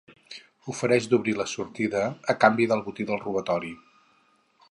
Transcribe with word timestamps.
Ofereix 0.71 1.07
d'obrir 1.11 1.35
la 1.41 1.45
sortida 1.51 2.01
a 2.35 2.37
canvi 2.45 2.67
del 2.73 2.83
botí 2.87 3.07
del 3.13 3.23
robatori. 3.27 3.73